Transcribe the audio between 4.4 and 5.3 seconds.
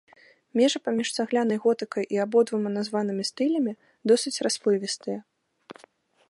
расплывістыя.